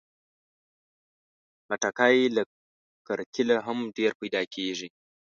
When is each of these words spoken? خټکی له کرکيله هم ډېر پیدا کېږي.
خټکی 1.67 2.17
له 2.35 2.43
کرکيله 3.07 3.57
هم 3.65 3.77
ډېر 3.97 4.11
پیدا 4.21 4.41
کېږي. 4.53 4.87